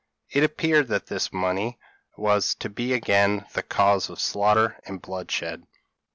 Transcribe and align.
It 0.31 0.43
appeared 0.43 0.87
that 0.87 1.05
this 1.05 1.31
money 1.31 1.77
was 2.17 2.55
to 2.55 2.69
be 2.71 2.91
again 2.93 3.45
the 3.53 3.61
cause 3.61 4.09
of 4.09 4.19
slaughter 4.19 4.79
and 4.83 4.99
bloodshed. 4.99 5.67